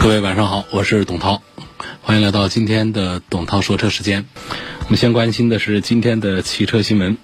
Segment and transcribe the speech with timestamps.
[0.00, 1.42] 各位晚上好，我是董涛，
[2.00, 4.24] 欢迎来到今天的董涛说车时间。
[4.84, 7.18] 我们先关心的是今天的汽车新闻。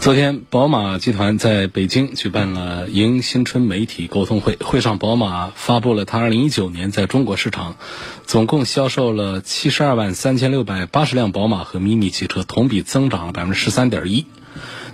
[0.00, 7.76] 昨天，宝马集团在北京举办了迎新春媒体沟通会，会上宝马发布了它2019年在中国市场
[8.26, 14.24] 总共销售了72万3680辆宝马和 MINI 汽车，同比增长了13.1%。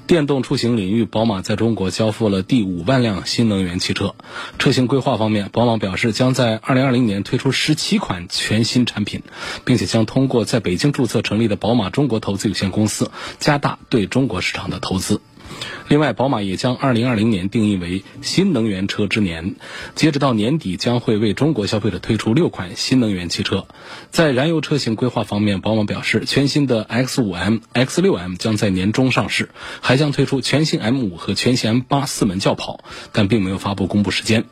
[0.07, 4.15] 电动出行领域，宝马在中国交付了第五万辆新能源汽车。
[4.57, 9.23] 车型规划方面，宝马表示将在2020年推出十七款全新产品，
[9.65, 15.21] 并且将通过在北京注册成立的宝马中国投资有限公司，加大对中国市场的投资。
[15.89, 19.55] 另外，宝马也将2020年定义为新能源车之年，
[19.95, 23.69] 截止到年底将会为中国消费者推出六款新能源汽车。
[24.11, 32.81] 在燃油车型规划方面，宝马表示，全新的 X5M、X6M 将在年中上市，还将推出全新 M5 和全新 M8 四门轿跑，
[33.13, 34.45] 但并没有发布公布时间。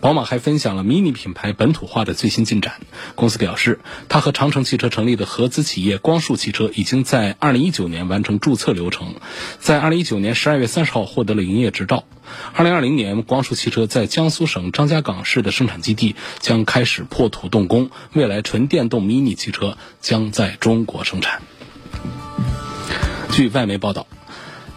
[0.00, 2.74] 宝马还分享了 MINI 品牌本土化的最新进展。
[3.14, 9.14] 公司表示，它和长城汽车成立的合资企业光束汽车已经在2019年完成注册流程，
[9.58, 12.04] 在2019年12月30号获得了营业执照。
[12.56, 21.40] 2020年，光束汽车在江苏省张家港市的生产基地将开始破土动工，未来纯电动 MINI 汽车将在中国生产。
[23.30, 24.06] 据外媒报道。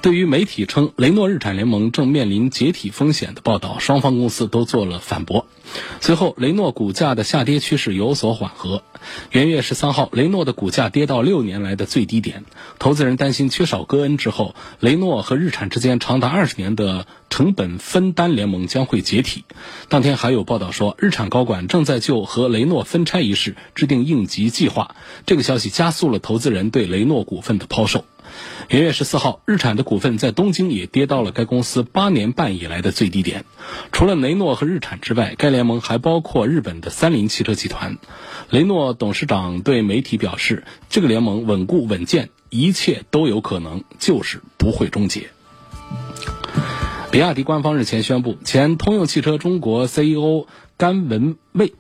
[0.02, 5.46] 对于媒体称雷诺日产联盟正面临解体风险的报道，双方公司都做了反驳。
[6.00, 8.84] 随后，雷诺股价的下跌趋势有所缓和。
[9.30, 12.46] 元月十三号，雷诺的股价跌到六年来的最低点。
[12.80, 19.46] 投资人担心缺少戈恩之后，雷诺和日产之间长达二十年的成本分担联盟将会解体。
[19.88, 24.96] 当天还有报道说，日产高管正在就和雷诺分拆一事制定应急计划。
[25.28, 28.04] 这个消息加速了投资人对雷诺股份的抛售。
[28.70, 33.46] 元月十四号，日产的股份在东京也跌到了该公司八年半以来的最低点。
[33.92, 37.98] 除了雷诺和日产之外，该联盟还包括日本的三菱汽车集团。
[38.50, 45.30] 雷诺董事长对媒体表示：“这个联盟稳固稳健，一切都有可能，就是不会终结。”
[47.12, 51.74] 比亚迪官方日前宣布，前通用汽车中国 CEO 甘文卫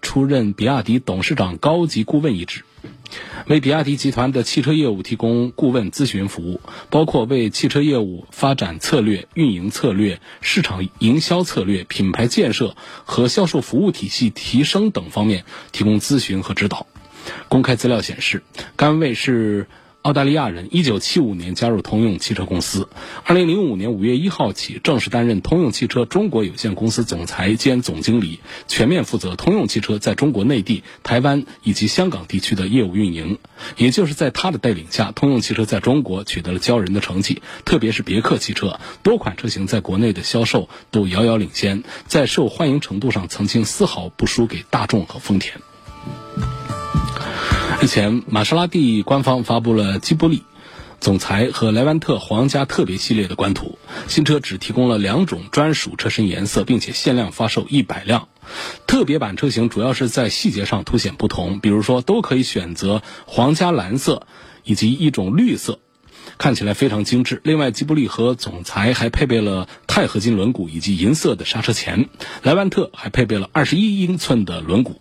[0.00, 2.64] 出任比亚迪董事长高级顾问一职。
[3.46, 6.60] 为比亚迪集团的汽车业务提供顾问咨询服务，
[6.90, 16.86] 包括为汽车业务发展策略、运营策略、市场营销策略、品牌建设和销售服务体系提升等方面提供咨询和指导。
[17.48, 18.42] 公开资料显示，
[18.76, 19.66] 甘位是。
[20.02, 22.88] 澳大利亚人，一九七五年加入通用汽车公司，
[23.24, 28.38] 二零零五年五月一号起正式担任通用汽车中国有限公司总裁兼总经理，
[28.68, 33.38] 全面负责通用汽车在中国内地、台湾以及香港地区的业务运营。
[33.76, 45.60] 也就是在他的带领下，通用汽车在中国取得了骄人的成绩，特别是别克汽车，多款车型在国内的销售都遥遥领先，在受欢迎程度上曾经丝毫不输给大众和丰田。
[47.80, 50.42] 日前，玛莎拉蒂官方发布了基布利
[50.98, 53.78] 总裁和莱万特皇家特别系列的官图。
[54.08, 58.26] 新车只提供了两种专属车身颜色，并且限量发售一百辆。
[58.88, 64.26] 特别版车型主要是在细节上凸显不同，比如说都可以选择皇家蓝色
[64.64, 65.78] 以及一种绿色，
[66.36, 67.40] 看起来非常精致。
[67.44, 72.08] 另外，吉布利和总裁还配备了钛合金轮毂以及银色的刹车钳，
[72.42, 74.96] 莱万特还配备了二十一英寸的轮毂。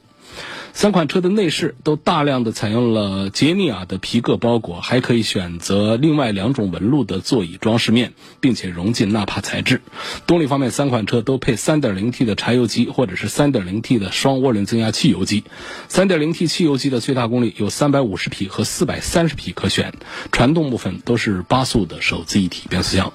[0.78, 9.82] 三款车的内饰都大量的采用了杰尼亚的皮革包裹，还可以选择另外两种纹路的座椅装饰面，并且融进纳帕材质。
[10.28, 15.46] 动力方面，三款车都配 3.0T 的柴油机或者是 3.0T 的双涡轮增压汽油机。
[15.90, 19.96] 3.0T 汽油机的最大功率有350匹和430匹可选，
[20.32, 23.12] 传动部分都是八速的手自一体变速箱。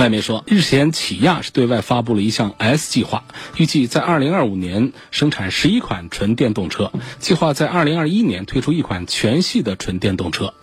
[0.00, 3.24] 外媒说，日前起亚是对外发布了一项 S 计划，
[3.58, 10.54] 预计在2025年生产11款纯电动车，计划在2021年推出一款全系的纯电动车。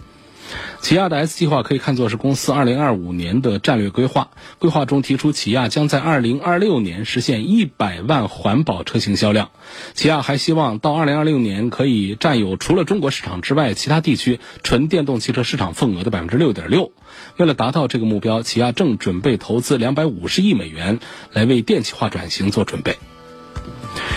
[0.82, 4.30] 起亚的 S 计划可以看作是公司2025年的战略规划。
[4.58, 9.52] 规划中提出，起亚将在2026年实现100万环保车型销量。
[9.94, 16.92] 起亚还希望到2026年可以占有除了中国市场之外其他地区纯电动汽车市场份额的6.6%。
[17.38, 21.00] 为了达到这个目标，起亚正准备投资250亿美元
[21.32, 22.98] 来为电气化转型做准备。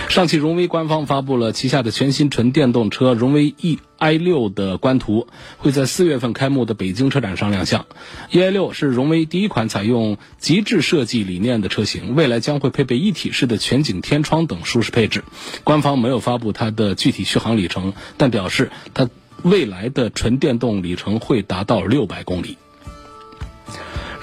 [0.09, 5.27] 上汽荣威官方发布了旗下的全新纯电动车荣威 E i 六的官图，
[5.57, 7.85] 会在四月份开幕的北京车展上亮相。
[8.31, 15.23] E i 六是荣威第一款采用极致设计理念的车型，未来将会配备一体式的全景天窗等舒适配置。
[15.63, 19.09] 官方没有发布它的具体续航里程，但表示它
[19.43, 22.57] 未来的纯电动里程会达到六百公里。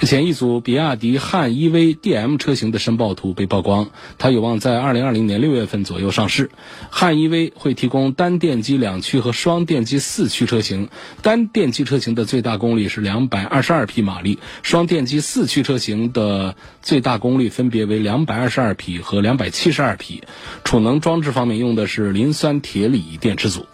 [0.00, 6.52] 日前，一组比亚迪汉 EV DM 车型的申报图被曝光，它有望在2020年6月份左右上市。
[6.88, 10.88] 汉 EV 会提供单电机两驱和双电机四驱车型，
[11.20, 20.22] 单电机车型的最大功率是222匹马力，双电机四驱车型的最大功率分别为222匹和272匹。
[20.62, 23.66] 储能装置方面用的是磷酸铁锂电池组。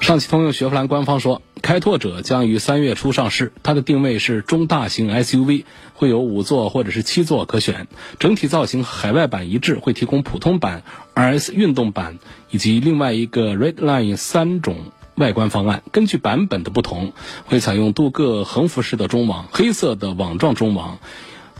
[0.00, 3.52] 上汽通用雪佛兰官方说，开拓者将于三月初上市。
[3.64, 5.64] 它的定位是中大型 SUV，
[5.94, 7.88] 会有五座或者是七座可选。
[8.20, 10.84] 整体造型海外版一致，会提供普通版、
[11.14, 12.18] RS 运动版
[12.50, 14.76] 以及另外一个 Redline 三种
[15.16, 15.82] 外观方案。
[15.90, 17.12] 根据版本的不同，
[17.46, 21.00] 会采用镀铬横幅式的中网、黑色的网状中网，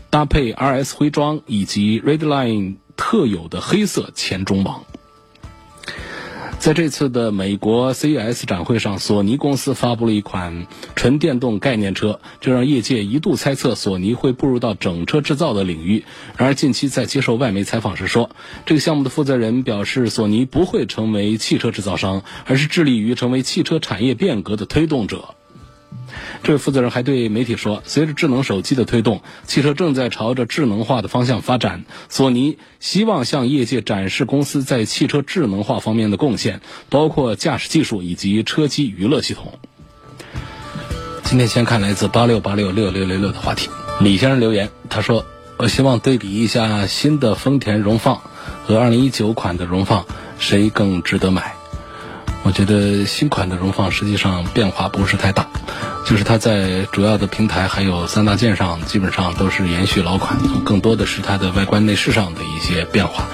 [0.09, 4.85] 搭配 RS 徽装以及 Redline 特有的黑色前中网。
[6.59, 16.03] 在这次的美国 CES 展会上，索尼公司发布了一款纯电动概念车，这让业界一度猜测索尼会步入到整车制造的领域。
[16.35, 18.31] 然而，近期在接受外媒采访时说，
[18.65, 25.35] 这个项目的负责人表示，索尼不会成为汽车制造商，而是致力于成为汽车产业变革的推动者。
[26.43, 31.85] 这位负责人还对媒体说：“随着智能手机的推动，汽车正在朝着智能化的方向发展。
[32.09, 39.59] 索尼希望向业界展示公司在汽车智能化方面的贡献，包括驾驶技术以及车机娱乐系统。”
[41.23, 43.69] 今天先看来自八六八六六六六六的话题。
[43.99, 45.25] 李先生留言，他说
[45.57, 48.21] ：“我希望对比一下新的丰田荣放
[48.63, 50.05] 和二零一九款的荣放，
[50.39, 51.55] 谁更值得买？”
[52.47, 55.47] 我觉得新款的荣放实际上变化不是太大，
[56.05, 63.25] 就是它在主要的平台还有三大件上基本上都是延续老款，更多的是它的外观内饰上的一些变化。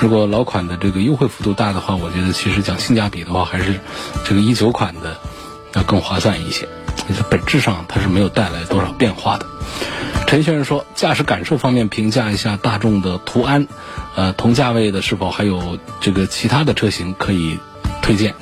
[0.00, 3.80] 如果老款的这个优惠幅度大的话，我觉得其实讲性价比的话，还是
[4.26, 5.16] 这个一九款的
[5.72, 6.68] 要更划算一些。
[7.30, 9.46] 本质上它是没有带来多少变化的。
[10.26, 13.66] 陈先生说，驾驶感受方面评价一下大众的途安，
[14.14, 17.58] 呃，同价位的是否还有这个其他的车型可以？
[18.02, 18.34] 推荐，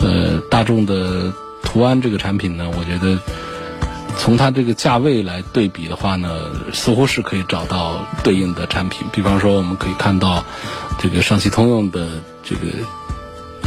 [0.00, 3.18] 呃，大众的途安这个产品呢，我觉得
[4.16, 6.30] 从它这个价位来对比的话呢，
[6.72, 9.08] 似乎是可以找到对应的产品。
[9.12, 10.44] 比方说，我们可以看到
[11.00, 12.08] 这个上汽通用的
[12.44, 12.60] 这个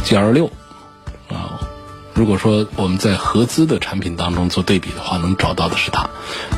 [0.04, 0.46] G L 六
[1.28, 1.60] 啊，
[2.14, 6.08] 如果说我们在合资的产品当中做对比的话，能找到的是它。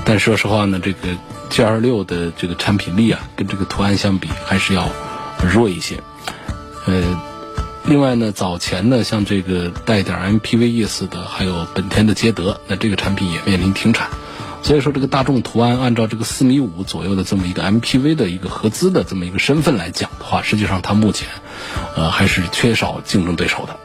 [0.05, 1.09] 但说实话呢，这个
[1.49, 4.89] G L 六的这个产品力啊，跟这个途安相比还是要
[5.53, 6.01] 弱一些，
[6.87, 7.30] 呃。
[7.91, 14.09] 另外呢，早前呢，像这个带点 MPV 意思的，还有本田的捷德，那这个产品也面临停产。
[14.63, 21.27] 所以说，这个大众途安按照这个四米五左右的这么一个 MPV 的一个合资的这么一个身份来讲的话，实际上它目前，
[21.97, 23.77] 呃，还是缺少竞争对手的。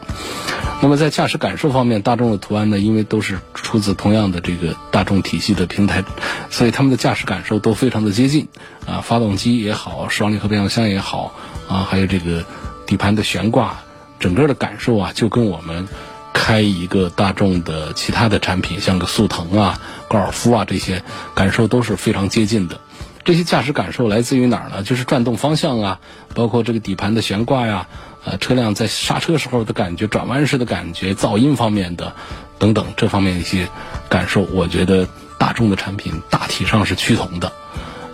[0.83, 6.03] 那么在驾驶感受方面，大众的途安呢，因为都是出自同样的这个大众体系的平台，
[6.51, 8.49] 所以他们的驾驶感受都非常的接近。
[8.85, 11.33] 啊，发动机也好，双离合变速箱也好，
[11.67, 12.45] 啊，还有这个
[12.85, 13.79] 底盘的悬挂。
[14.25, 15.87] 整个的感受啊，就跟我们
[16.33, 21.03] 开一个大众的其他的产品，像个速腾啊、高尔夫啊这些
[21.35, 22.79] 感受都是非常接近的。
[23.23, 24.81] 这些驾驶感受来自于哪儿呢？
[24.81, 25.99] 就是转动方向啊，
[26.33, 27.85] 包括这个底盘的悬挂呀，
[28.23, 32.15] 呃，车辆在刹车时候的感觉、转弯时的感觉、噪音方面的
[32.57, 33.67] 等等这方面一些
[34.09, 37.53] 感受，我觉得大众的产品大体上是趋同的。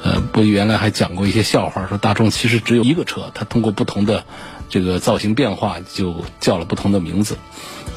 [0.04, 4.24] 呃，不，原来还讲过一些笑话，说大众其实只有一个车，它通过不同的。
[4.74, 7.38] 这个造型变化就叫了不同的名字，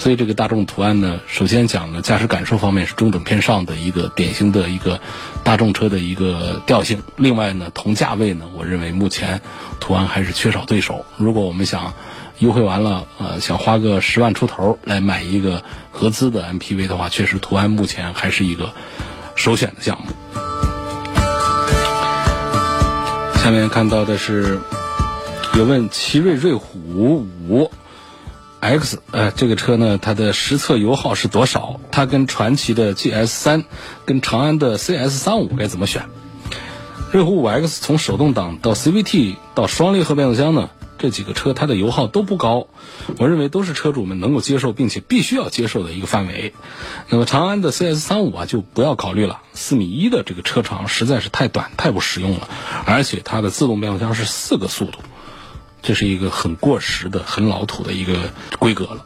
[0.00, 4.98] 所以这个大众途安呢，首先讲呢，驾驶感受方面是中等偏上的一个典型的一个
[5.44, 7.00] 大众车的一个调性。
[7.14, 9.40] 另外呢，同价位呢，我认为目前
[9.78, 11.06] 途安还是缺少对手。
[11.16, 11.94] 如果我们想
[12.40, 18.72] 优惠完了，呃，想花个十万出头来买一个合资的 MPV 的话，确实途安目前还是一个
[19.36, 20.43] 首选的项目。
[23.44, 24.58] 下面看到的是。
[25.54, 27.70] 有问奇瑞瑞虎五
[28.58, 31.78] X，呃，这个车呢，它的实测油耗是多少？
[31.90, 33.64] 它跟传祺的 GS 三，
[34.06, 36.06] 跟长安的 CS 三五该怎么选？
[37.12, 40.70] 瑞虎五 X 从手动挡到 CVT 到双离合变速箱呢，
[41.04, 42.66] 这几个车它的油耗都不高，
[43.18, 46.54] 我认为都是车主们能够接受并且必须要接受的一个范围。
[47.10, 52.48] 那么长安的 CS 三五啊，就不要考虑了，四米一的这个车长实在是太短太不实用了，
[52.86, 55.00] 而且它的自动变速箱是四个速度，
[55.82, 59.04] 这是一个很过时的、很老土的一个规格了。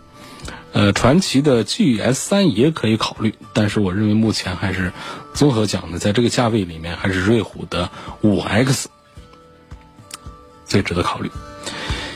[0.72, 4.92] 呃，传祺的 GS 三也可以考虑，但是我认为目前还是
[5.34, 7.90] 综合讲呢，在这个价位里面，还是瑞虎的
[8.20, 8.88] 五 X
[10.64, 11.28] 最值得考虑。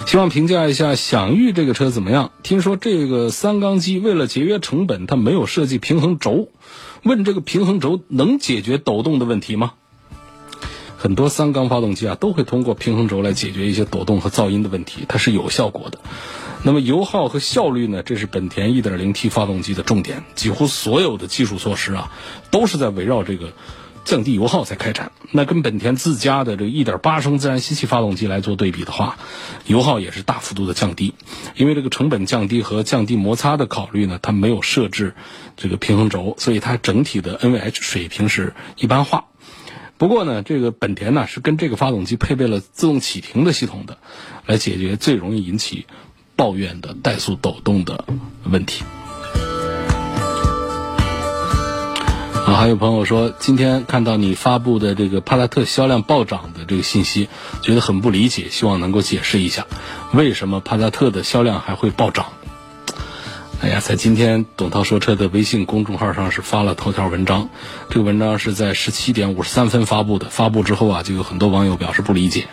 [0.06, 2.32] 希望评价一下享域这个车怎么样？
[2.42, 6.48] 听说这个三缸机为了节约成本，它没有设计平衡轴。
[7.02, 9.72] 问这个平衡轴能解决抖动的问题吗？
[10.98, 15.98] 很多三缸发动机啊，都会通过平衡轴来解决一些抖动和噪音的问题，它是有效果的。
[16.62, 18.02] 那么油耗和效率呢？
[18.02, 22.12] 这是本田 1.0T 发动机的重点，几乎所有的技术措施啊，
[22.50, 23.52] 都是在围绕这个
[24.04, 25.12] 降低油耗才开展。
[25.30, 29.16] 那跟本田自家的这个1.8升自然吸气发动机来做对比的话，
[29.66, 31.14] 油耗也是大幅度的降低。
[31.56, 35.14] 因为这个成本降低和降低摩擦的考虑呢，它没有设置
[35.56, 39.26] 这个平衡轴，所以它整体的 NVH 水平是一般化。
[39.98, 43.98] 不过呢，这个本田呢是跟这个发动机配备了自动启停的系统的，
[44.46, 45.86] 来解决最容易引起。
[46.34, 48.06] 抱怨的怠速抖动的
[48.44, 48.82] 问题。
[52.46, 57.28] 啊，还有朋友说，今天看到你发布的这个帕萨特销量暴涨的这个信息，
[57.62, 59.66] 觉得很不理解，希望能够解释一下，
[60.12, 62.26] 为什么帕萨特的销量还会暴涨？
[63.60, 67.48] 哎呀，在今天董涛说车的微信公众号上是发了头条文章，
[67.90, 72.48] 这个文章是在十七点五十三分发布的，发布之后啊，就有很多网友表示不理解。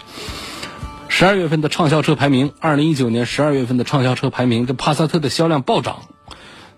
[1.08, 6.04] 十二月份的畅销车排名，二零一九年十二月份的畅销车排名，这帕萨特的销量暴涨，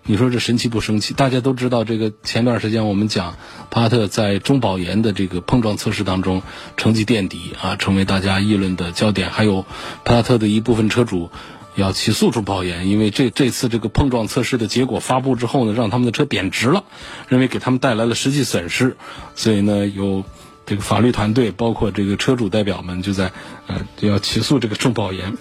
[0.04, 1.14] 你说这神奇不神奇？
[1.14, 3.36] 大家都知道，这个前段时间我们讲
[3.70, 6.42] 帕萨特在中保研的这个碰撞测试当中
[6.76, 9.30] 成绩垫底啊，成为大家议论的焦点。
[9.30, 9.64] 还有
[10.04, 11.30] 帕萨特的一部分车主
[11.76, 16.82] 要起诉中保研，因为这这次这个碰撞测试的结果发布之后呢，让他们的车贬值了，
[17.28, 18.96] 认为给他们带来了实际损失，
[19.36, 20.24] 所以呢有。
[20.72, 23.30] 这个法律团队包括这个车主代表们就在
[23.66, 25.36] 呃就要起诉这个中保研，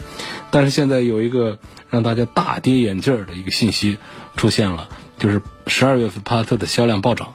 [0.50, 1.58] 但是现在有一个
[1.90, 3.98] 让大家大跌眼镜的一个信息
[4.36, 7.34] 出现了，就是十二月份帕萨特的销量暴涨。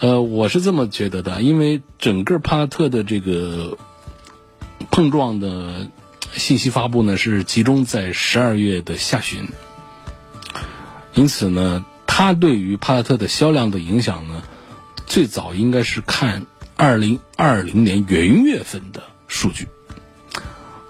[0.00, 3.78] 呃，我是这么觉得的，因为整个帕萨特的这个
[4.90, 5.86] 碰撞的
[6.32, 9.46] 信息发布呢是集中在十二月的下旬，
[11.14, 14.42] 因此呢，它对于帕萨特的销量的影响呢，
[15.06, 16.46] 最早应该是看。
[16.80, 19.66] 二零二零年元月份的数据，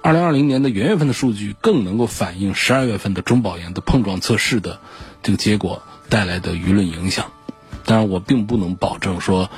[0.03, 4.81] 二零二零年的元月份的数据更能够反映十二月份的中保研的碰撞测试的
[5.23, 7.33] 这个结果带来的舆论影响。
[7.87, 9.51] 当然，我并不能保证说，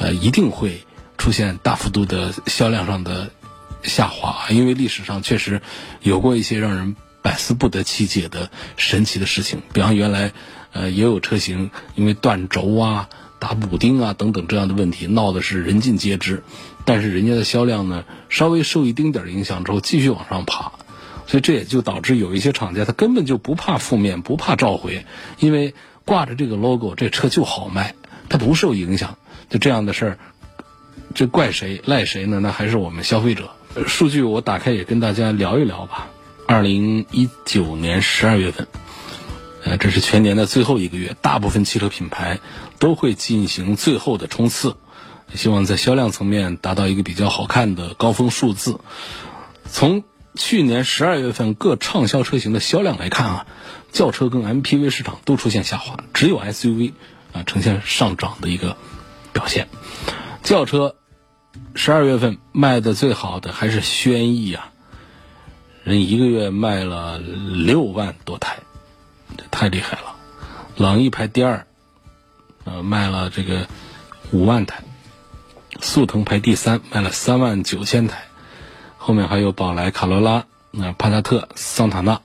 [0.00, 0.84] 呃，一定会
[1.18, 3.30] 出现大幅度的销量上的
[3.84, 5.62] 下滑，因为历史上确实
[6.02, 9.62] 有过一些让人百思不得其解的神奇的事情。
[9.72, 10.32] 比方原来，
[10.72, 13.08] 呃，也有车型因为断轴啊。
[13.46, 16.42] 打补丁啊等等这样的问题闹的是人尽皆知，
[16.84, 20.72] 但是人家的销量呢稍微受一丁点影响之后继续往上爬，
[21.28, 25.06] 所以这也就导致有一些厂家他根本就不怕负面不怕召回，
[25.38, 25.74] 因为
[26.04, 27.94] 挂着这个 logo 这车就好卖，
[28.28, 29.16] 它不受影响。
[29.48, 30.18] 就这样的事儿，
[31.14, 32.40] 这怪谁赖谁呢？
[32.40, 33.50] 那还是我们消费者。
[33.86, 36.08] 数据我打开也跟大家聊一聊吧。
[36.48, 38.66] 二零一九年十二月份。
[39.64, 42.38] 呃，这是全年的最后一个月，大部分汽车品牌
[42.78, 44.76] 都会进行最后的冲刺，
[45.34, 48.80] 希望在销量层面达到一个比较好看的高峰数字。
[49.70, 50.04] 从
[50.34, 53.46] 去年十二月份各畅销车型的销量来看啊，
[53.90, 56.92] 轿车跟 MPV 市场都出现下滑，只有 SUV
[57.32, 58.76] 啊呈现上涨的一个
[59.32, 59.68] 表现。
[60.42, 60.94] 轿车
[61.74, 64.70] 十二月份卖的最好的还是轩逸啊，
[65.84, 68.58] 人一个月卖了六万多台。
[69.36, 70.14] 这太厉害了，
[70.76, 71.66] 朗逸排第二，
[72.66, 73.66] 呃，卖了这个
[74.32, 74.82] 五万台；
[75.80, 78.24] 速腾排第三，卖了三万九千台。
[78.98, 82.20] 后面还有宝来、卡罗拉、那帕萨特、桑塔纳，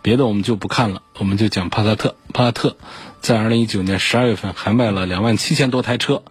[0.00, 2.16] 别的我们就不看了，我们就讲帕萨特。
[2.32, 2.78] 帕萨特
[3.20, 6.22] 在二零一九年十二月份还卖了两万七千多台车，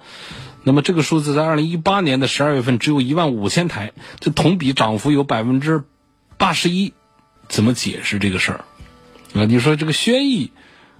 [0.64, 5.84] 那么这个数字在二零一八年的十二月份只有一万五千台，这同比涨幅有百分之
[6.38, 6.94] 八十一，
[7.48, 8.66] 怎么解释这个事儿？
[9.36, 10.52] 啊，你说这个轩逸，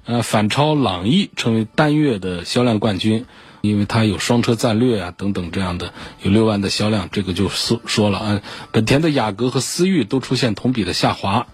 [0.06, 3.26] 呃，反超朗逸成为单月的销量冠军，
[3.62, 8.42] 因为它有双车战略啊等等这样的，有六万的销量，这个就说说了啊。
[8.72, 11.48] 本田的雅阁和思域都出现同比的下滑，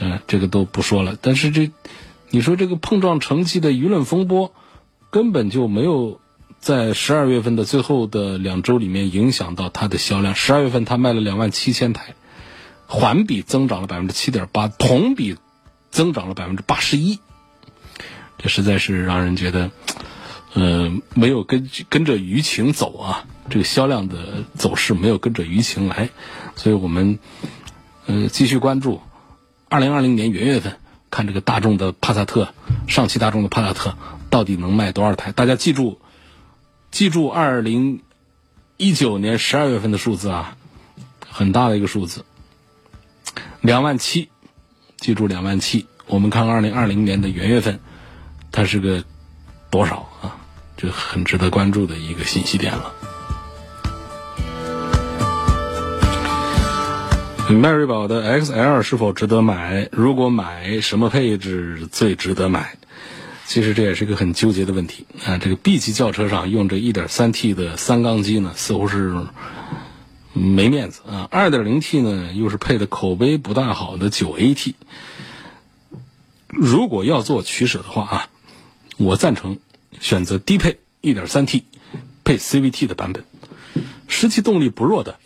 [0.00, 1.16] 嗯，这个都不说了。
[1.20, 1.70] 但是这，
[2.30, 4.52] 你说这个碰撞成绩的舆论风波，
[5.10, 6.20] 根本就没有
[6.58, 10.34] 在十二月份的最后的两周里面影响到它的销量。
[10.34, 12.16] 十二月份它卖了两万七千台，
[12.88, 15.36] 环比增长了百分之七点八，同比
[15.92, 17.20] 增长了百分之八十一。
[18.38, 19.70] 这实在是让人觉得，
[20.54, 26.10] 呃，没有跟跟着舆情走啊，这个销量的走势没有跟着舆情来，
[26.54, 27.18] 所以我们
[28.06, 29.00] 呃继续关注。
[29.68, 30.76] 二零二零年元月份，
[31.10, 32.54] 看这个大众的帕萨特，
[32.86, 33.96] 上汽大众的帕萨特
[34.30, 35.32] 到底能卖多少台？
[35.32, 35.98] 大家记住，
[36.90, 38.02] 记住二零
[38.76, 40.56] 一九年十二月份的数字啊，
[41.28, 42.24] 很大的一个数字，
[43.60, 44.28] 两万七，
[44.98, 45.86] 记住两万七。
[46.06, 47.80] 我们看二零二零年的元月份，
[48.56, 49.04] 它是个
[49.68, 50.34] 多少啊？
[50.78, 52.90] 这很值得关注的一个信息点了。
[57.50, 59.90] 迈锐宝的 XL 是否值得买？
[59.92, 62.78] 如果买，什么配置最值得买？
[63.44, 65.36] 其实这也是一个很纠结的问题啊。
[65.36, 69.14] 这个 B 级轿车上用这 1.3T 的三缸机呢，似乎是
[70.32, 71.28] 没面子啊。
[71.30, 74.72] 2.0T 呢，又是配的口碑不大好的 9AT。
[76.48, 78.28] 如果要做取舍的话啊，
[78.96, 79.58] 我赞成
[80.00, 81.62] 选择低配 1.3T
[82.24, 83.24] 配 CVT 的版本，
[84.08, 85.18] 实际动力不弱的。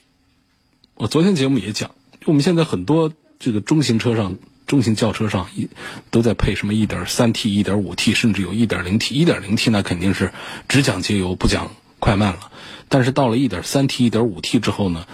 [0.94, 1.92] 我昨天节目也讲。
[2.26, 4.36] 我们现在很多这个中型车上、
[4.66, 5.68] 中型轿车上，一
[6.10, 9.14] 都在配什么一点三 T、一点五 T，甚至有一点零 T。
[9.14, 10.32] 一点零 T 那肯定是
[10.68, 12.52] 只讲节油不讲快慢了。
[12.88, 15.06] 但是到了一点三 T、一点五 T 之后呢，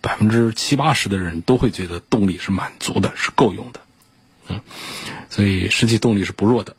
[0.00, 3.80] 百分之七八十的人都会觉得动力是满足的，是够用的。
[4.48, 4.60] 嗯，
[5.28, 6.74] 所以实际动力是不弱的。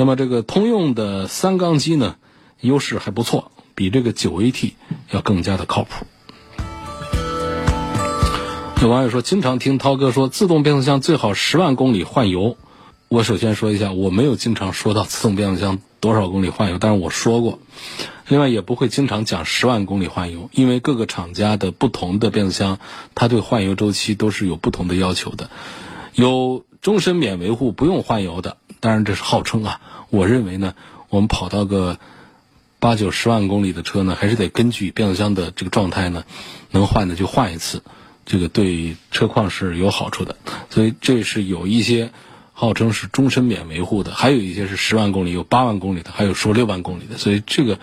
[0.00, 2.14] 那么这个通用的三缸机呢，
[2.60, 4.74] 优势还不错，比这个九 AT
[5.10, 6.06] 要更加的靠谱。
[8.80, 12.56] 有网友说，经常听涛哥说自动变速箱最好十万公里换油。
[13.08, 17.58] 我首先说一下，我没有经常说到自动变速箱多少公里换油，但是我说过。
[18.28, 22.78] 另外，也不会经常讲十万公里换油，因为各个厂家的不同的变速箱，
[23.16, 25.50] 它对换油周期都是有不同的要求的。
[26.14, 29.80] 有终身免维护不用换油的，当然这是号称啊。
[30.10, 30.74] 我认为呢，
[31.08, 31.98] 我们跑到个
[32.78, 36.24] 八九十万公里的车呢，还是得根据变速箱的这个状态呢，
[36.70, 37.82] 能换的就换一次。
[38.24, 40.36] 这个对车况是有好处的，
[40.68, 42.12] 所以这是有一些
[42.52, 47.78] 号称是终身免维护的，还有一些是十万公里、有八万公里的，还有说六万公里的，所以这个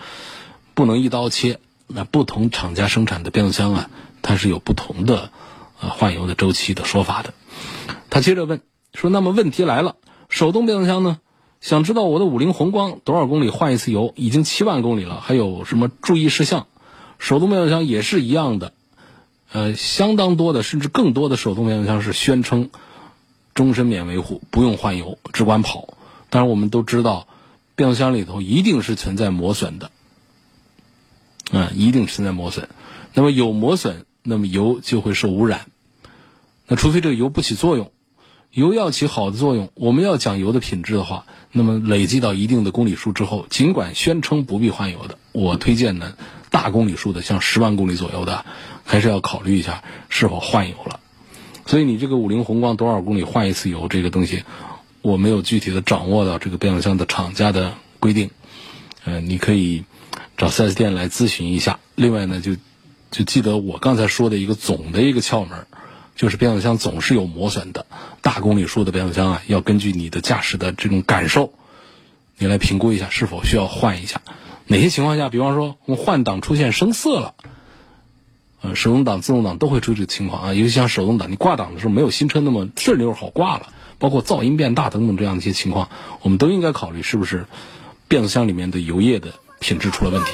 [0.74, 1.58] 不能一刀切。
[1.88, 3.90] 那不同厂家生产的变速箱啊，
[4.22, 5.30] 它是有不同的
[5.80, 7.32] 呃换油的周期的说法的。
[8.10, 8.60] 他接着问
[8.92, 9.94] 说：“那么问题来了，
[10.36, 11.18] 手动变速箱呢？
[11.62, 14.12] 想知道我的五菱宏光多少公里换一次油？
[14.16, 16.66] 已经七万公里了，还有什么注意事项？
[17.18, 18.74] 手动变速箱也是一样的。”
[19.50, 22.68] 呃，相当多的，甚至更多的手动变速箱是宣称
[23.54, 25.94] 终身免维护，不用换油，只管跑。
[26.28, 27.26] 当然，我们都知道，
[27.74, 29.90] 变速箱里头一定是存在磨损的，
[31.50, 32.68] 啊，一定存在磨损。
[33.14, 35.64] 那么有磨损，那么油就会受污染。
[36.66, 37.90] 那除非这个油不起作用，
[38.56, 46.14] 油要起好的作用，我们要讲油的品质的话，那么累积到一定的公里数之后，尽管宣称不必换油的，我推荐呢。
[46.48, 48.46] 大公里数的，像十万公里左右的，
[48.82, 51.00] 还是要考虑一下是否换油了。
[51.66, 54.42] 所以你这个五菱宏光多少公里换一次油这个东西，
[55.02, 58.30] 我没有具体的掌握到这个变速箱的厂家的规定。
[59.04, 59.84] 呃，你可以
[60.38, 61.78] 找 4S 店来咨询一下。
[61.94, 62.56] 另外呢，就
[63.10, 65.66] 就记得我刚才说的一个总的一个窍门，
[66.16, 67.86] 就是变速箱总是有磨损的。
[68.22, 71.52] 大公里数的变速箱啊，要根据你的驾驶的这种感受，
[72.38, 74.20] 你来评估一下是否需要换一下。
[74.66, 77.34] 哪些情况下，比方说我们换挡出现生涩了，
[78.62, 80.54] 呃，手动挡、自动挡都会出这个情况啊。
[80.54, 85.88] 尤其像手动挡，你挂档的时候没有新车那么顺溜好挂了，包括噪音变大等等这样的一些情况，
[86.22, 87.46] 我们都应该考虑是不是
[88.08, 90.32] 变速箱里面的油液的品质出了问题。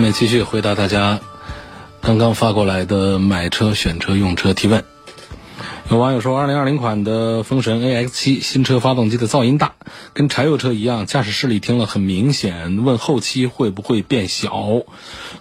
[0.00, 1.20] 面继续回答大家。
[2.00, 4.82] 刚刚发过来的买车、选车、用车提问，
[5.90, 9.74] 有网友说，二零二零款的风神 A X 七新车发动机的噪音大，
[10.14, 12.82] 跟柴油车一样，驾驶室里听了很明显。
[12.82, 14.82] 问后期会不会变小？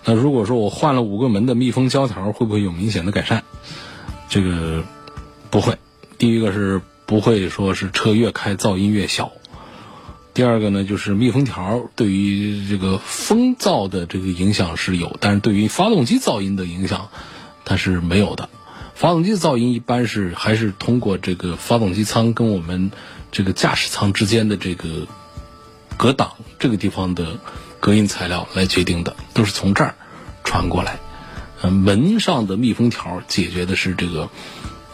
[0.04, 3.44] 那如果说我换了五个门的密封胶条，会不会有明显的改善？
[4.28, 4.84] 这个
[5.50, 5.78] 不会。
[6.18, 9.32] 第一个是不会说是车越开噪音越小。
[10.34, 17.10] 第二个呢，就是密封条对于这个风噪的这个影响是有，但是对于发动机噪音的影响，
[17.66, 18.50] 它是没有的。
[18.96, 22.92] 发动机噪音一般是还是通过这个发动机舱跟我们
[23.32, 25.08] 这个驾驶舱之间的这个
[25.98, 27.40] 隔挡这个地方的
[27.80, 29.96] 隔音材料来决定的，都是从这儿
[30.44, 31.00] 传过来。
[31.62, 34.30] 呃，门上的密封条解决的是这个，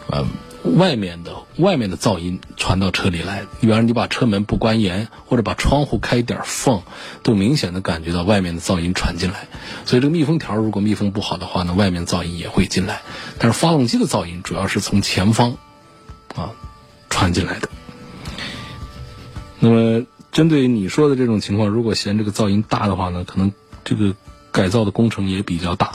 [0.08, 0.26] 呃，
[0.74, 3.44] 外面的外面的噪音传到车里来。
[3.60, 6.82] 比方说你把车门不关严，或者把窗户开一点缝，
[7.22, 9.48] 都明显的感觉到外面的噪音传进来。
[9.84, 13.02] 所以这个密封条如果密封不好的话呢，外面噪音也会进来。
[13.38, 15.56] 但是发动机的噪音主要是从前方
[16.34, 16.50] 啊
[17.08, 17.68] 传进来的。
[19.60, 23.52] 那么针对你说的这种情况，如果嫌这个噪音大的话呢，可能
[23.84, 24.14] 这个
[24.52, 25.92] 改造的工程也比较大。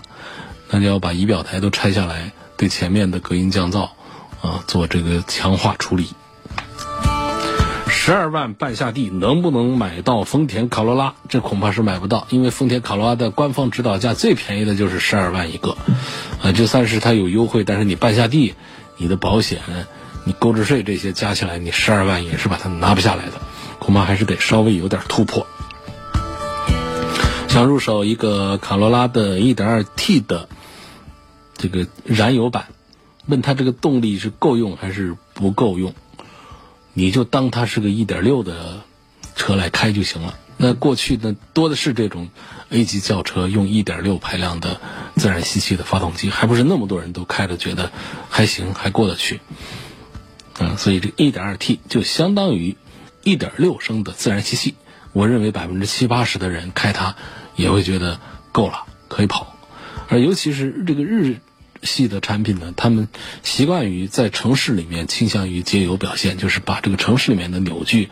[0.74, 3.90] 那就要把仪表台都拆下来，对前面的隔音降噪，
[4.42, 6.10] 啊，做这个强化处理。
[7.88, 11.14] 十二万半下地能不能买到丰田卡罗拉？
[11.30, 15.78] 这恐怕是买不到，因为丰田卡罗拉的官方指导价最便宜的就是十二万一个，
[16.42, 18.56] 啊，就算是它有优惠，但是你半下地，
[18.98, 19.62] 你的保险、
[20.24, 23.34] 你购置税这些加起来，你十二万也是把它拿不下来的，
[23.78, 25.46] 恐怕还是得稍微有点突破。
[27.48, 30.50] 想入手一个卡罗拉的 1.2T 的。
[31.58, 32.70] 这个燃油版，
[33.32, 35.96] 问他这个动力是够用还是不够用，
[36.94, 38.82] 你就当它是个一点六的
[39.38, 40.38] 车来开就行了。
[40.58, 42.30] 那过去呢多的是这种
[42.70, 44.82] A 级轿车用一点六排量的
[45.16, 47.94] 自然吸气的发动机，还不是那么多人都开着觉得
[48.30, 49.40] 还行还过得去。
[50.60, 52.76] 嗯，所以这一点二 T 就相当于
[53.24, 54.76] 一点六升的自然吸气，
[55.14, 57.16] 我认为百分之七八十的人开它
[57.56, 58.20] 也会觉得
[58.52, 59.56] 够了，可以跑。
[60.10, 61.40] 而尤其是这个日。
[61.84, 63.08] 系的产品呢，他们
[63.44, 68.10] 习惯于在城市里面倾向于节油表现，就是把这个城市里面的扭矩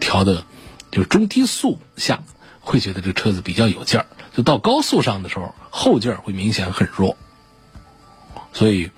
[0.00, 0.44] 调的，
[0.90, 2.22] 就是中低速下
[2.60, 7.16] 会觉得这个车子比较有劲儿，就到高速上的时候后劲儿会明显很弱。
[8.52, 8.90] 所以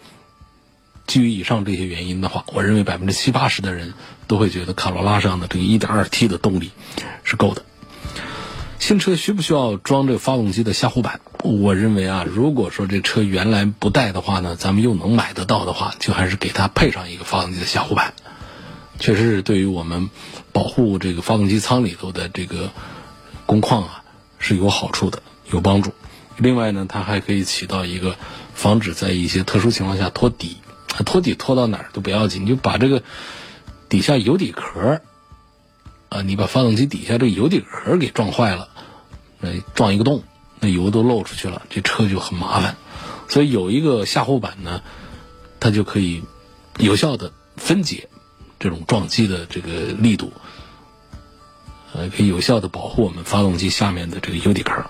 [1.06, 3.94] 基于以上这些原因的话，我认为百分之七八十的人
[4.26, 6.70] 都会觉得卡罗拉上的这个 1.2T 的动力
[7.22, 7.62] 是够的。
[8.78, 11.20] 新车需不需要装这个发动机的下护板？
[11.44, 18.14] 我认为啊，如果说这车原来不带的话呢，咱们又能买得到的话，就还是给它配上一个发动机的下护板，
[18.98, 20.08] 确实是对于我们
[20.52, 22.70] 保护这个发动机舱里头的这个
[23.44, 24.02] 工况啊
[24.38, 25.92] 是有好处的，有帮助。
[26.38, 28.16] 另外呢，它还可以起到一个
[28.54, 30.56] 防止在一些特殊情况下托底，
[31.04, 33.02] 托底脱到哪儿都不要紧，你就把这个
[33.90, 35.02] 底下油底壳
[36.08, 38.70] 啊，你把发动机底下这个油底壳给撞坏了。
[39.74, 40.22] 撞一个洞，
[40.60, 42.76] 那油都漏出去了，这车就很麻烦。
[43.28, 44.82] 所以有一个下护板呢，
[45.60, 46.22] 它就可以
[46.78, 48.08] 有效的分解
[48.58, 50.32] 这种撞击的这个力度，
[51.94, 54.84] 呃，可以有效的保护我们发动机下面的这个油底壳。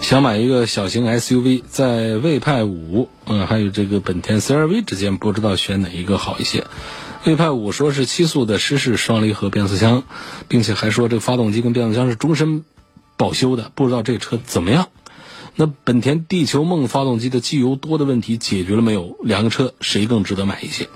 [0.00, 6.64] 想买一个小型 SUV，在魏派五，嗯，还有这个本田 CR-V 之间，不知道选哪一个好一些。
[7.26, 10.04] 魏派五说是七速的湿式双离合变速箱，
[10.46, 12.64] 并且还说这个发动机跟变速箱是终身
[13.16, 14.90] 保修的，不知道这车怎么样？
[15.56, 19.16] 那本田地球梦发动机的机油多的问题解决了没有？
[19.24, 20.88] 两个车谁更值得买一些？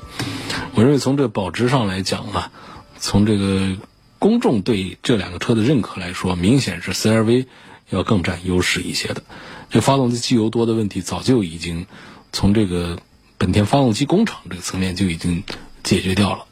[0.77, 2.53] 我认为从这保值上来讲啊，
[2.97, 3.77] 从这个
[4.21, 7.47] 公众对这两个车的认可来说，明显是 CRV
[7.89, 9.25] 要更占优势一些的。
[9.69, 11.87] 这发动机机油多的问题早就已经
[12.31, 13.01] 从这个
[13.37, 15.43] 本田发动机工厂这个层面就已经。
[15.83, 16.47] 解决掉了。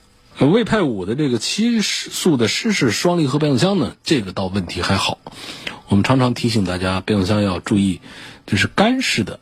[0.46, 5.18] 魏派五的这个七速的湿式双离合变速箱呢，这个倒问题还好。
[5.88, 8.00] 我们常常提醒大家，变速箱要注意，
[8.46, 9.40] 就是干式的，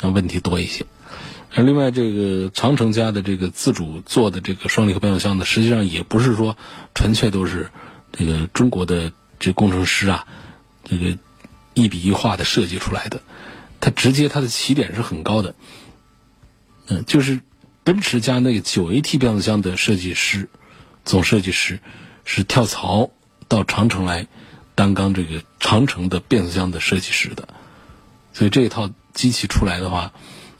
[0.00, 0.84] 那问题多一些。
[1.54, 6.56] 而另外，这个长城家的这个自主做的这个双离合变速箱呢，实际上也不是说
[6.92, 7.70] 纯粹都是
[8.10, 10.26] 这个中国的这工程师啊，
[10.82, 11.16] 这个
[11.74, 13.20] 一笔一画的设计出来的。
[13.80, 15.54] 它直接它的起点是很高的，
[16.88, 17.38] 嗯，就是。
[17.84, 20.48] 奔驰家那个九 AT 变速箱的设计师，
[21.04, 21.80] 总设计师
[22.24, 23.10] 是跳槽
[23.48, 24.28] 到长城来
[24.76, 27.48] 担纲这个长城的变速箱的设计师的，
[28.32, 30.12] 所以这一套机器出来的话，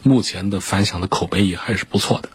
[0.03, 2.29] 目前的反响的口碑也还是不错的。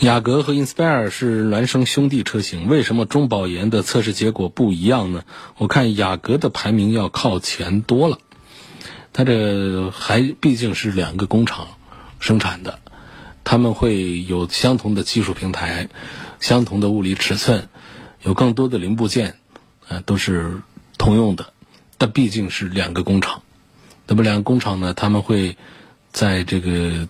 [0.00, 5.24] 雅阁和 Inspire 是孪生兄弟车型，为什么中保研的测试结果不一样呢？
[5.56, 8.18] 我看雅阁的排名要靠前多了。
[9.18, 11.66] 它这还毕竟是两个工厂
[12.20, 12.78] 生产的，
[13.42, 15.88] 他们会有相同的技术平台、
[16.38, 17.68] 相同的物理尺寸，
[18.22, 19.34] 有更多的零部件，
[19.88, 20.62] 呃，都是
[20.98, 21.52] 通用的。
[21.96, 23.42] 但毕竟是两个工厂，
[24.06, 25.56] 那么两个工厂呢，他们会
[26.12, 27.08] 在这个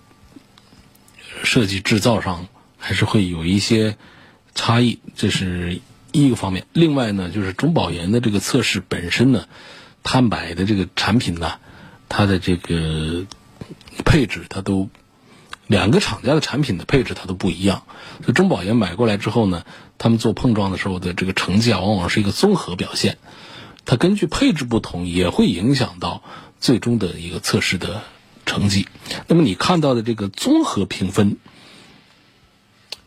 [1.42, 3.99] 设计制造上还是会有一些
[4.55, 6.66] 差异，这是一个方面。
[6.73, 9.44] 另外呢，就是中保研的这个测试本身呢，
[10.03, 11.59] 它买的这个产品呢。
[12.09, 13.27] 它的这个
[14.05, 14.88] 配置它都
[15.66, 17.83] 两个厂家的产品的配置它都不一样。
[18.21, 19.64] 所以中保研买过来之后呢，
[19.99, 23.18] 他们做碰撞的时候的这个成绩啊，往往是一个综合表现。
[23.85, 26.23] 它根据配置不同，也会影响到
[26.61, 28.03] 最终的一个测试的
[28.44, 28.87] 成绩。
[29.27, 31.38] 那么你看到的这个综合评分，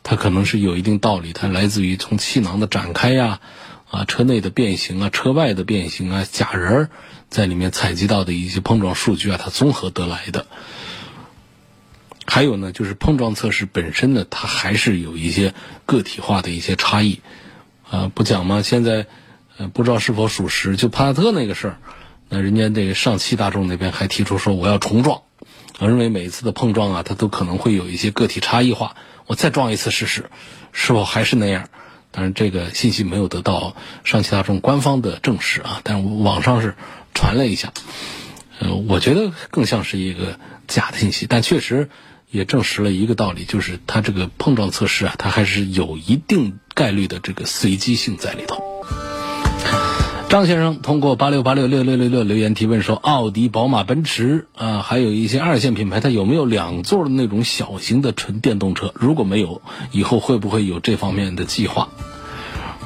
[0.01, 3.41] 它可能是有一定道理，它来自于从气囊的展开呀，
[3.91, 6.89] 啊车内的变形啊，车外的变形啊，假人儿
[7.29, 10.47] 在里面采集到的一些碰撞数据啊，它综合得来的。
[12.25, 15.53] 还有呢，就是碰撞测试本身呢，它还是有一些
[15.85, 17.19] 个体化的一些差异，
[17.89, 18.61] 啊，不讲吗？
[18.63, 19.05] 现在。
[19.57, 20.75] 呃不知道是否属实？
[20.75, 21.77] 就帕萨特那个事儿，
[22.29, 25.21] 那人家这个上汽大众那边还提出说我要重撞，
[25.77, 28.95] 我认为每一次的碰撞啊，它都可能会有一些个体差异化，
[29.27, 30.31] 我再撞一次试试，
[30.71, 31.69] 是否还是那样？
[32.11, 36.75] 当然这个信息没有得到上汽大众官方的证实啊，但是网上是
[37.13, 37.73] 传了一下，
[38.59, 41.89] 呃，我觉得更像是一个假的信息，但确实
[42.29, 48.70] 也证实了一个道理，就是它这个碰撞测试啊，它还是有一定概率的这个随机性在里头。
[50.31, 58.93] 张先生通过八六八六六六六六留言提问说：奥迪、宝马、奔驰啊，还有一些二线品牌，它有没有两座的那种小型的纯电动车？
[58.95, 61.89] 如果没有，以后会不会有这方面的计划？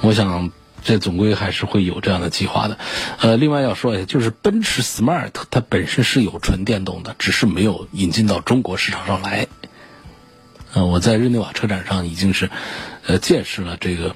[0.01, 0.49] 我想，
[0.83, 2.79] 这总归还是会有这样的计划的。
[3.19, 9.45] 呃，另外要说一下，就是奔驰 Smart 它本身是有纯电动的，只是没有引进到中国市场上来。
[10.73, 12.49] 呃，我在日内瓦车展上已经是
[13.05, 14.15] 呃见识了这个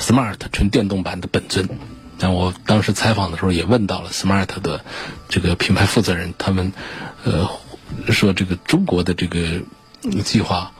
[0.00, 1.68] Smart 纯电动版的本尊。
[2.24, 4.82] 但我当时采访的时候也问到了 Smart 的
[5.28, 6.72] 这个品牌负责人，他们
[7.22, 7.50] 呃
[8.08, 9.60] 说这个中国的这个
[10.24, 10.72] 计划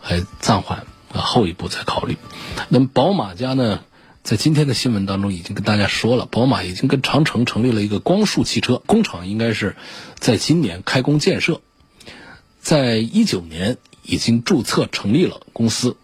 [0.00, 2.16] 还暂缓啊，后一步再考虑。
[2.68, 3.80] 那么宝马家呢，
[4.22, 9.74] 在今天的新闻当中已经跟大家说了，宝马已经跟长城成立了一个光束汽车工厂，应该是
[10.20, 11.62] 在今年开工建设，
[12.60, 15.96] 在一九年已经注册成立了公司，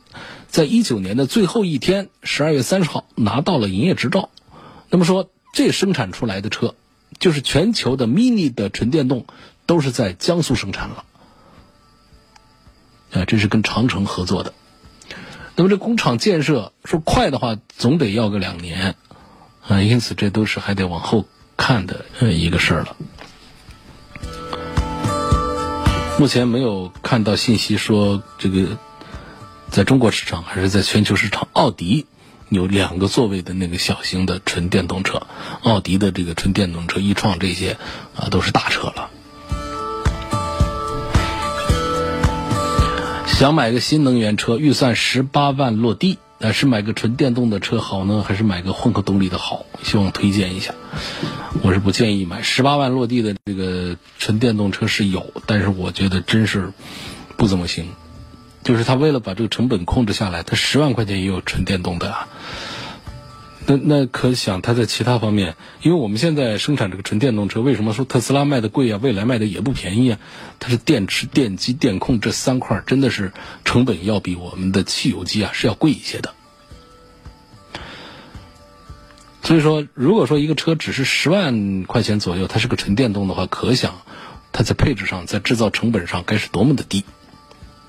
[0.48, 4.28] 在一九年的最后一天，十二月三十号拿到了营业执照。
[4.92, 6.74] 那么说，这生产出来的车，
[7.18, 9.24] 就是全球的 Mini 的纯电动，
[9.64, 11.04] 都是在江苏生产了。
[13.12, 14.52] 啊，这是跟长城合作的。
[15.56, 18.96] 那么这工厂建设说快的话，总得要个两年，
[19.66, 21.26] 啊，因此这都是还得往后
[21.56, 22.96] 看的呃一个事儿了。
[26.18, 28.76] 目前没有看到信息说这个
[29.70, 32.06] 在中国市场还是在全球市场，奥迪。
[32.52, 35.26] 有两个座位的那个小型的纯电动车，
[35.62, 37.78] 奥迪的这个纯电动车、一创这些
[38.14, 39.10] 啊都是大车了。
[43.26, 49.64] 想买个新能源车，预算十八万落地，那是买个纯电动的车好呢，还是买个混合动力的好？
[49.82, 50.74] 希望推荐一下。
[51.62, 56.72] 我是不建议买十八万落地的这个纯电动车是有，但是我觉得真是
[57.36, 57.88] 不怎么行。
[58.62, 62.28] 就是他为了把这个成本控制下来，他十万块钱也有纯电动的啊。
[63.64, 68.98] 那那可想他在其他方面，因为我们现在生产这个纯电动车，为什么说特斯拉卖的贵啊？
[69.00, 70.18] 未来卖的也不便宜啊。
[70.58, 73.32] 它是电池、电机、电控这三块，真的是
[73.64, 76.34] 成本要比我们的汽油机啊是要贵一些的。
[79.44, 84.02] 所以说，如果说一个车只是十万块钱左右，它是个纯电动的话，可想
[84.50, 87.04] 它在配置上、在制造成本上该是多么的低。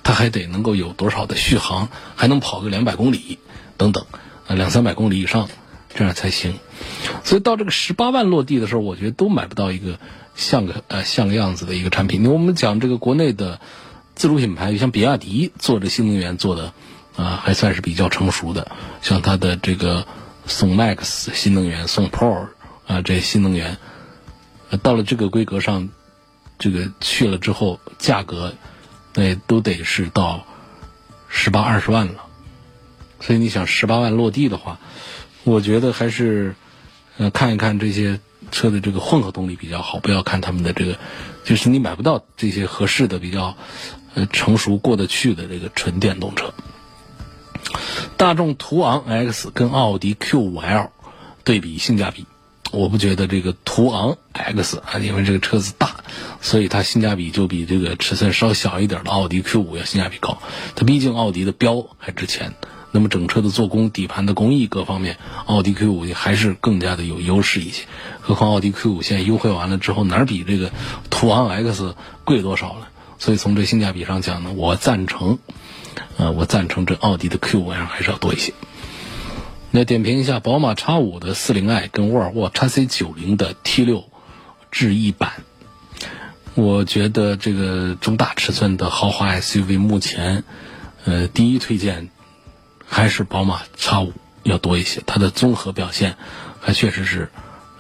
[0.04, 3.40] 它还得能够有多少的续航，还能跑个两百公里
[3.78, 4.06] 等等，
[4.48, 5.48] 啊，两三百公里以上，
[5.96, 6.60] 这样才行。
[7.24, 9.98] 所以到这个十八万落地的时候，我觉得都买不到一个
[10.36, 12.30] 像个呃像个样子的一个产品。
[12.30, 13.62] 我们讲这个国内的
[14.14, 16.74] 自主品牌，像比亚迪做的新能源做的
[17.16, 18.70] 啊，还算是比较成熟的。
[19.02, 20.06] 像它的这个
[20.46, 22.48] 宋 MAX 新能源、宋 Pro
[22.88, 23.78] 啊，这新能源，
[24.82, 25.88] 到了这个规格上，
[26.60, 28.54] 这个去了之后，价格。
[29.16, 30.46] 那都得是到
[31.28, 32.26] 十八二十万了，
[33.20, 34.80] 所以你想十八万落地的话，
[35.44, 36.56] 我觉得还是
[37.18, 38.20] 呃看一看这些
[38.52, 40.98] 车的这个混合动力比较好，不要看他们的这个，
[41.44, 43.56] 就是你买不到这些合适的、比较
[44.16, 46.54] 呃成熟过得去的这个纯电动车。
[48.18, 50.90] 大众途昂 X 跟奥迪 Q5L
[51.44, 52.26] 对比性价比。
[52.74, 55.98] 我不觉得这个途昂 X 啊，因为这个车子大，
[56.42, 60.40] 所以它性价比就比这个尺寸稍小一点的奥迪 Q 五要性价比高。
[60.76, 62.56] 它毕竟奥迪的标还值钱，
[62.92, 67.86] 那么整车的做工、底盘的工艺各方面，奥迪 Q 五还是更加的有优势一些。
[68.22, 70.72] 何况奥迪 Q 五现在优惠完了之后，哪比这个
[71.12, 72.90] 途昂 X 贵多少了？
[73.20, 75.38] 所以从这性价比上讲呢，我赞成，
[76.18, 78.52] 呃，我赞成这奥迪的 Q 五还是要多一些。
[79.76, 84.04] 那点评一下宝马 X 五的四零 i 跟沃尔沃 X C 九零的 T 六
[84.70, 85.32] 智逸版，
[86.54, 90.44] 我觉得这个中大尺寸的豪华 SUV 目前，
[91.06, 92.10] 呃，第一推荐
[92.86, 94.12] 还是宝马 X5
[94.44, 96.18] 要多一些，它的综合表现
[96.62, 97.32] 还确实是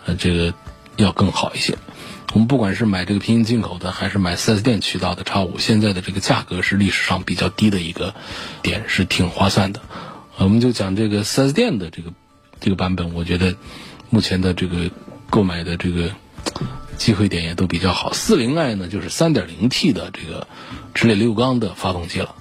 [0.07, 0.51] 呃这个
[0.97, 1.77] 要更好一些。
[2.33, 8.15] 我们不管是买这个平行进口的，还是买 4S 店渠道的 X5，现在的这个价格是历史上比较低的一个
[8.63, 9.79] 点，是挺划算的。
[10.37, 12.13] 我们就讲这个 4S 店的这个
[12.59, 13.55] 这个版本，我觉得
[14.09, 14.89] 目前的这个
[15.29, 16.11] 购买的这个。
[16.95, 18.13] 机会点也都比较好。
[18.13, 20.47] 四零 i 呢，就是 3.0T 的这个
[20.93, 22.35] 直列六缸的发动机了。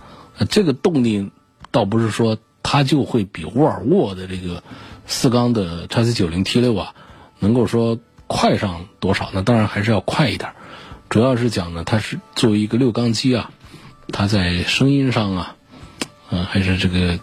[0.50, 1.30] 这个动力
[1.70, 4.62] 倒不是说它就会比沃尔沃的这个
[5.06, 6.94] 四缸的 XC90 T6 啊，
[7.38, 9.30] 能够说快上多少？
[9.32, 10.52] 那当然还是要快一点。
[11.08, 13.50] 主要是讲呢，它是作为一个六缸机啊，
[14.08, 15.56] 它在声音上啊，
[16.30, 17.18] 嗯，还是这个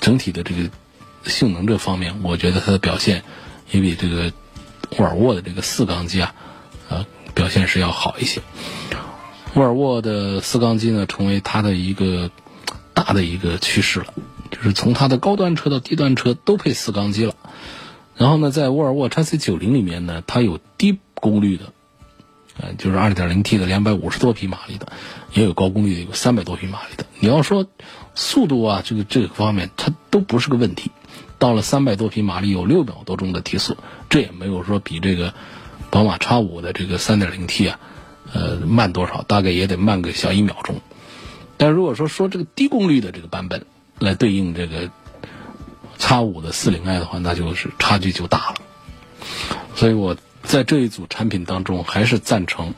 [0.00, 0.70] 整体的这个
[1.24, 3.22] 性能这方面，我觉得它的表现
[3.70, 4.32] 也比这个。
[4.98, 6.32] 沃尔沃的这个四缸机啊，
[6.88, 7.04] 呃，
[7.34, 8.40] 表现是要好一些。
[9.54, 12.30] 沃尔沃的四缸机呢，成为它的一个
[12.94, 14.14] 大的一个趋势了，
[14.48, 17.34] 就是从它的高端车到低端车都配四缸机了。
[18.16, 21.72] 然后呢，在沃尔沃 XC90 里面呢，它有低功率的，
[22.58, 24.92] 呃，就是 2.0T 的250多匹马力的，
[25.32, 27.04] 也有高功率的，有300多匹马力的。
[27.20, 27.66] 你要说
[28.14, 30.90] 速度啊，这个这个方面，它都不是个问题。
[31.38, 33.76] 到了三百多匹马力，有六秒多钟的提速，
[34.08, 35.34] 这也没有说比这个
[35.90, 37.78] 宝马 X 五的这个三点零 T 啊，
[38.32, 40.80] 呃慢多少，大概也得慢个小一秒钟。
[41.58, 43.66] 但如果说说这个低功率的这个版本
[43.98, 44.90] 来对应这个
[45.98, 48.54] X 五的四零 i 的话，那就是差距就大了。
[49.74, 52.72] 所以我在这一组产品当中，还是赞成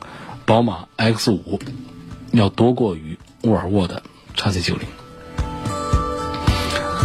[0.45, 1.59] 宝马 X 五
[2.31, 4.03] 要多过于沃尔沃的
[4.35, 4.87] x C 九零。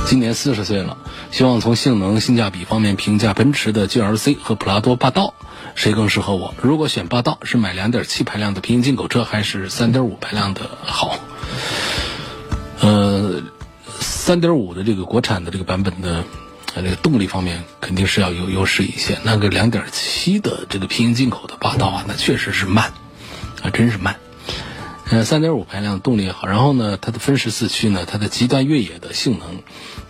[0.06, 0.98] 今年四十岁了。
[1.30, 5.34] 希望从性能、性价比方面评价奔驰的 GLC 和普拉多霸道，
[5.74, 6.54] 谁更适合我？
[6.62, 11.18] 如果选霸道，是买2.7排量的平行进口车，还是3.5排量的好？
[12.78, 13.42] 呃
[14.00, 16.22] ，3.5的这个国产的这个版本的，
[16.82, 19.18] 这个动力方面肯定是要有优势一些。
[19.22, 22.92] 那个2.7的这个平行进口的霸道啊，那确实是慢，
[23.62, 24.16] 啊，真是慢。
[25.10, 29.62] 呃，3.5排量动力也好，然后呢，它的分时四驱呢，它的极端越野的性能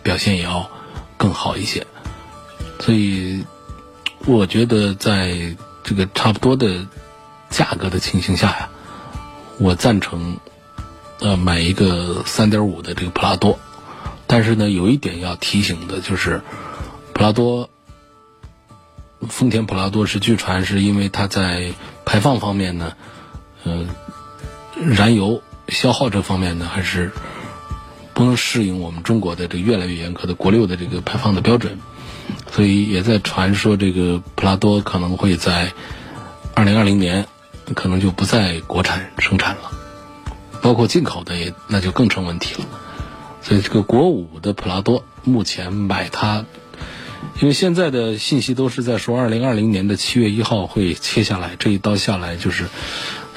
[0.03, 0.71] 表现也要。
[1.17, 1.87] 更好一些，
[2.81, 3.45] 所以
[4.27, 6.87] 我觉得在这个差不多的
[7.49, 8.69] 价格的情形下呀，
[9.59, 10.37] 我赞成
[11.21, 13.59] 呃买一个三点五的这个普拉多。
[14.35, 16.43] 但是呢，有一点要提醒的就是，
[17.13, 17.71] 普拉多，
[19.29, 21.73] 丰田普拉多是据传是因为它在
[22.05, 22.95] 排放方面呢，
[23.63, 23.87] 呃，
[24.75, 27.13] 燃油消耗这方面呢还是。
[28.13, 31.79] 不能适应我们中国的这越来越严苛的国六的这个排放的标准，
[32.51, 35.73] 所以也在传说这个普拉多可能会在
[36.55, 37.27] 二零二零年
[37.75, 39.71] 可能就不再国产生产了，
[40.61, 42.69] 包括进口的也那就更成问题了。
[43.45, 46.45] 所以这个国五的普拉多目前买它，
[47.41, 52.67] 因为现在的信息都是在说二零二零年的七月一号会切下来，这一刀下来就是，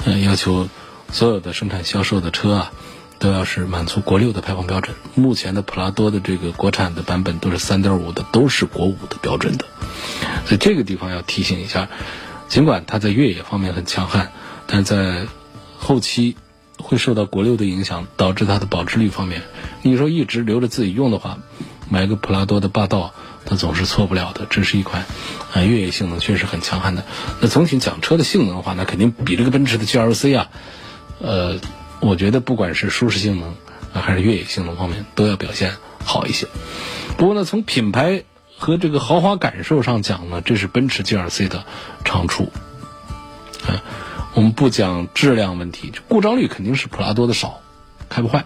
[0.04, 0.68] 嗯，要求
[1.12, 2.72] 所有的生产销售的车啊。
[3.20, 4.94] 都要是满足国六的排放标准。
[5.16, 9.64] 目前的普拉多的这个国产的版本都是三点五的，都是国五的标准的。
[10.46, 11.88] 所以这个地方要提醒一下，
[12.46, 14.30] 尽管它在越野方面很强悍，
[14.68, 15.26] 但在
[15.76, 16.36] 后期
[16.78, 19.42] 会受到国六的影响，导致它的保值率方面，
[19.82, 21.38] 你说一直留着自己用的话，
[21.90, 23.12] 买个普拉多的霸道，
[23.44, 24.46] 它总是错不了的。
[24.48, 25.04] 这是一款
[25.52, 27.04] 啊越野性能确实很强悍的。
[27.40, 30.48] 那总体讲车的性能的话，那肯定比这个奔驰的 GLC 啊，
[31.20, 31.58] 呃。
[32.00, 33.48] 我觉得不管是舒适性能
[33.92, 36.46] 啊，还是越野性能方面，都要表现好一些。
[37.16, 38.22] 不过呢，从品牌
[38.56, 41.64] 和这个豪华感受上讲呢，这是奔驰 GLC 的
[42.04, 42.52] 长处。
[43.66, 43.82] 啊，
[44.38, 47.58] 我们不讲质量问题，就故障率肯定是普拉多的少，
[48.08, 48.44] 开不坏。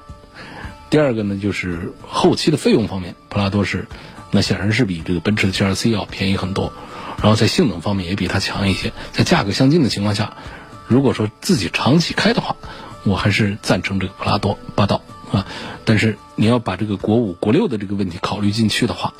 [0.88, 3.86] 第二个呢，就是后期的费用方面，普拉多是
[4.30, 6.72] 那显然是比这个奔驰的 GLC 要便宜很多，
[7.18, 8.90] 然后在性能方面也比它强一些。
[9.12, 10.38] 在价格相近的情况下，
[10.86, 12.56] 如果说自己长期开的话，
[13.04, 15.46] 我还是赞成这个普拉多霸道啊，
[15.84, 19.12] 但是你要把这个国五、国六的这个问题考虑进去的话，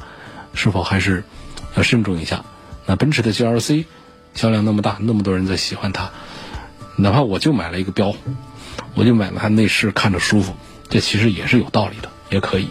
[0.54, 1.22] 是否还是
[1.76, 2.46] 要慎重一下？
[2.86, 3.84] 那奔驰的 GLC
[4.32, 6.10] 销量那么大，那么多人在喜欢它，
[6.96, 8.14] 哪怕我就买了一个标，
[8.94, 10.54] 我就买了它内饰看着舒服，
[10.88, 12.68] 这其实也是有道理的，也可以。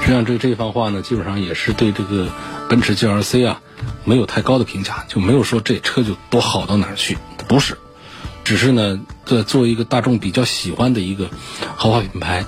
[0.00, 2.28] 实际上，这这番话呢，基本上也是对这个
[2.68, 3.60] 奔驰 GLC 啊
[4.04, 7.18] 没有太高的评价，就没有说这车就多好到哪儿去，
[7.48, 7.76] 不是。
[8.44, 11.28] 只是呢，在作为一个大众比较喜欢的一个
[11.76, 12.44] 豪华品牌，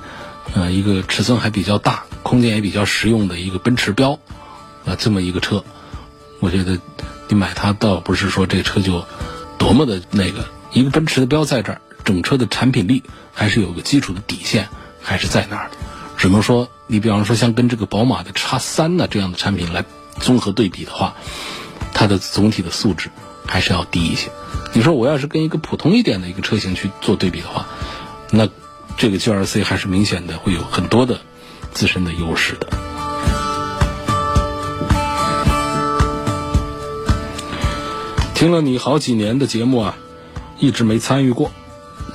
[0.54, 4.12] 呃，一个尺寸还比较大、空间也比较实用的一个奔驰标，
[4.84, 5.64] 啊，这么一个车，
[6.38, 6.78] 我觉得
[7.28, 9.04] 你买它倒不是说这车就
[9.58, 10.46] 多么的那个。
[10.70, 13.02] 一个奔驰的标在这儿，整车的产品力
[13.32, 14.68] 还是有个基础的底线，
[15.02, 15.76] 还是在那儿的。
[16.18, 19.84] 只能说，你比方说像跟这个宝马的叉三呢这样的产品来
[20.20, 21.14] 综合对比的话，
[21.94, 23.08] 它的总体的素质
[23.46, 24.30] 还是要低一些。
[24.74, 27.66] 你说我要是跟一个普通一点的一个车型去做对比的话，
[28.30, 28.46] 那
[28.98, 31.20] 这个 G R C 还是明显的会有很多的
[31.72, 32.68] 自身的优势的。
[38.38, 39.96] 听了你好几年的节目啊。
[40.60, 41.50] 一直没参与过，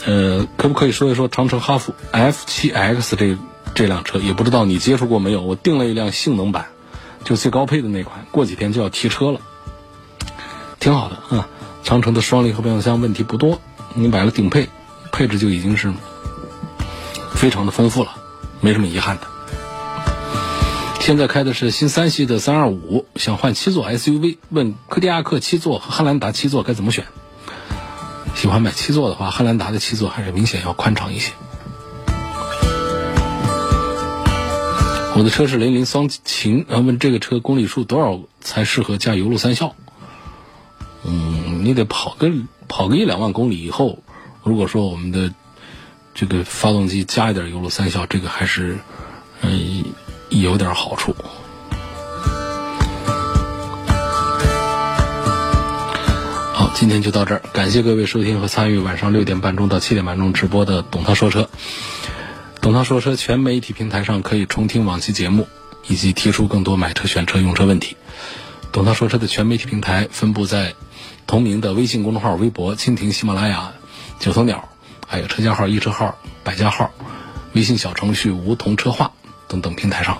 [0.06, 3.38] 呃，可不可以说一说长城哈弗 F7X 这
[3.76, 4.20] 这辆车？
[4.20, 5.42] 也不知道你接触过没有？
[5.42, 6.68] 我订了一辆性能版，
[7.26, 9.42] 就最高配的那款，过几天就要提车了，
[10.80, 11.50] 挺好的啊。
[11.84, 13.62] 长城的双离合变速箱问题不多，
[13.94, 14.70] 你买了顶配，
[15.12, 15.92] 配置就已经是
[17.34, 18.16] 非常的丰富了，
[18.62, 19.28] 没什么遗憾的。
[21.06, 27.04] 现在开的是新三系的325，想换七座 SUV，问柯迪亚克七座和汉兰达七座该怎么选？
[28.36, 31.34] 喜欢买七座的话，汉兰达的七座还是明显要宽敞一些。
[35.18, 39.76] 我的车是雷凌双擎，然后问这个车公里数多少才适合加油路三效？
[41.04, 42.32] 嗯，你得跑个
[42.70, 44.00] 跑个一两万公里以后，
[44.42, 45.34] 如果说我们的
[46.14, 48.78] 这个发动机加一点油路三效，这个还是
[49.42, 49.84] 嗯
[50.42, 51.16] 有点好处。
[56.54, 61.44] 好今天就到这儿，感谢各位收听和参与晚上六点半钟到七点半钟直播的《董涛说车》。
[62.62, 65.48] 董涛说车全媒体平台上可以重听往期节目，
[65.88, 67.96] 以及提出更多买车、选车、用车问题。
[68.72, 70.74] 董涛说车的全媒体平台分布在
[71.28, 73.74] 同名的微信公众号、微博、蜻蜓、喜马拉雅、
[74.20, 74.70] 九头鸟，
[75.08, 76.92] 还有车架号、易车号、百家号、
[77.54, 79.12] 微信小程序梧桐车话
[79.54, 80.20] 等等平台上。